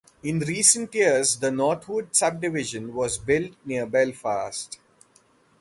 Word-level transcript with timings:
In 0.23 0.39
recent 0.39 0.95
years 0.95 1.35
the 1.37 1.51
Northwood 1.51 2.15
subdivision 2.15 2.91
was 2.95 3.19
built 3.19 3.51
near 3.63 3.85
Belfast. 3.85 4.79